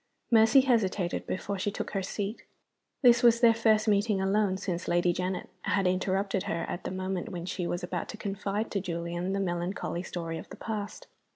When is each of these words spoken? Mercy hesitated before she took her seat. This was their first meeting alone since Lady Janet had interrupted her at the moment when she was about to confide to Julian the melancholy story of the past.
Mercy 0.31 0.61
hesitated 0.61 1.27
before 1.27 1.59
she 1.59 1.69
took 1.69 1.91
her 1.91 2.01
seat. 2.01 2.41
This 3.03 3.21
was 3.21 3.39
their 3.39 3.53
first 3.53 3.87
meeting 3.87 4.19
alone 4.19 4.57
since 4.57 4.87
Lady 4.87 5.13
Janet 5.13 5.47
had 5.61 5.85
interrupted 5.85 6.45
her 6.45 6.65
at 6.67 6.85
the 6.85 6.89
moment 6.91 7.29
when 7.29 7.45
she 7.45 7.67
was 7.67 7.83
about 7.83 8.09
to 8.09 8.17
confide 8.17 8.71
to 8.71 8.81
Julian 8.81 9.31
the 9.33 9.39
melancholy 9.39 10.01
story 10.01 10.39
of 10.39 10.49
the 10.49 10.55
past. 10.55 11.05